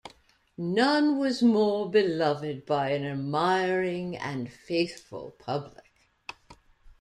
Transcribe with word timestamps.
None 0.57 1.19
was 1.19 1.43
more 1.43 1.87
beloved 1.87 2.65
by 2.65 2.89
an 2.89 3.05
admiring 3.05 4.17
and 4.17 4.51
faithful 4.51 5.35
public. 5.37 5.93